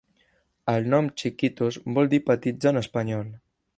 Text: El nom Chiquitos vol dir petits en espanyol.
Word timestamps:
El 0.71 0.87
nom 0.93 1.09
Chiquitos 1.23 1.77
vol 1.99 2.09
dir 2.15 2.21
petits 2.31 2.71
en 2.73 2.81
espanyol. 2.85 3.29